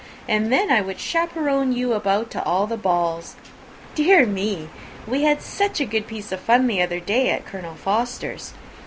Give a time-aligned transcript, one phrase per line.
[0.27, 3.35] and then I would chaperon you about to all the balls.
[3.93, 4.67] Dear me!
[5.05, 8.53] we had such a good piece of fun the other day at Colonel Forster's!